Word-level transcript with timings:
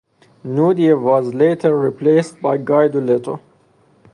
Nudi 0.43 0.91
was 0.99 1.31
later 1.31 1.77
replaced 1.77 2.41
by 2.41 2.57
Guido 2.57 2.99
Leto. 3.01 3.39